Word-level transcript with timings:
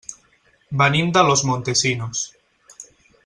Venim 0.81 1.11
de 1.17 1.23
Los 1.27 1.43
Montesinos. 1.51 2.23